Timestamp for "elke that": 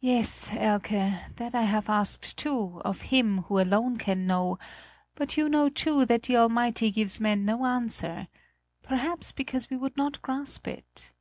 0.54-1.54